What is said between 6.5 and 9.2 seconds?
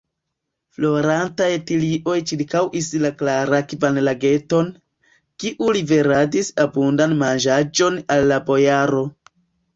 abundan manĝaĵon al la bojaro.